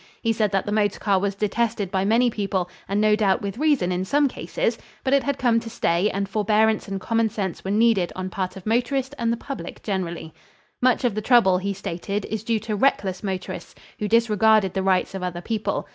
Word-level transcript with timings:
He 0.23 0.33
said 0.33 0.51
that 0.51 0.65
the 0.65 0.71
motor 0.71 0.97
car 0.99 1.19
was 1.19 1.35
detested 1.35 1.91
by 1.91 2.05
many 2.05 2.31
people, 2.31 2.71
and 2.89 2.99
no 2.99 3.15
doubt 3.15 3.43
with 3.43 3.59
reason 3.59 3.91
in 3.91 4.03
some 4.03 4.27
cases; 4.27 4.79
but 5.03 5.13
it 5.13 5.21
had 5.23 5.37
come 5.37 5.59
to 5.59 5.69
stay 5.69 6.09
and 6.09 6.27
forbearance 6.27 6.87
and 6.87 6.99
common 6.99 7.29
sense 7.29 7.63
were 7.63 7.69
needed 7.69 8.11
on 8.15 8.31
part 8.31 8.55
of 8.55 8.65
motorist 8.65 9.13
and 9.19 9.31
the 9.31 9.37
public 9.37 9.83
generally. 9.83 10.33
Much 10.81 11.03
of 11.03 11.13
the 11.13 11.21
trouble, 11.21 11.59
he 11.59 11.71
stated, 11.71 12.25
is 12.31 12.43
due 12.43 12.59
to 12.61 12.75
reckless 12.75 13.21
motorists 13.21 13.75
who 13.99 14.07
disregard 14.07 14.63
the 14.73 14.81
rights 14.81 15.13
of 15.13 15.21
other 15.21 15.39
people. 15.39 15.87